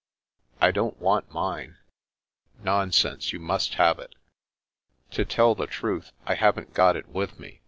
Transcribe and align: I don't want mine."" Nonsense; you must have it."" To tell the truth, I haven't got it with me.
I 0.59 0.71
don't 0.71 0.97
want 0.99 1.29
mine."" 1.31 1.77
Nonsense; 2.63 3.31
you 3.33 3.39
must 3.39 3.75
have 3.75 3.99
it."" 3.99 4.15
To 5.11 5.23
tell 5.25 5.53
the 5.53 5.67
truth, 5.67 6.11
I 6.25 6.33
haven't 6.33 6.73
got 6.73 6.95
it 6.95 7.07
with 7.09 7.39
me. 7.39 7.59